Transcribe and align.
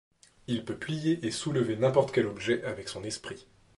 Il 0.47 0.65
peut 0.65 0.79
plier 0.79 1.19
et 1.27 1.29
soulever 1.29 1.75
n'importe 1.75 2.11
quel 2.11 2.25
objet 2.25 2.63
avec 2.63 2.89
son 2.89 3.03
esprit. 3.03 3.45